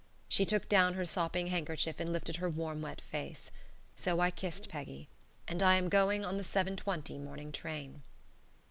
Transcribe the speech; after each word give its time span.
She 0.27 0.47
took 0.47 0.67
down 0.67 0.95
her 0.95 1.05
sopping 1.05 1.45
handkerchief 1.45 1.99
and 1.99 2.11
lifted 2.11 2.37
her 2.37 2.49
warm, 2.49 2.81
wet 2.81 3.01
face. 3.01 3.51
So 3.95 4.19
I 4.19 4.31
kissed 4.31 4.67
Peggy. 4.67 5.09
And 5.47 5.61
I 5.61 5.75
am 5.75 5.89
going 5.89 6.25
on 6.25 6.37
the 6.37 6.43
7.20 6.43 7.19
morning 7.23 7.51
train. 7.51 8.01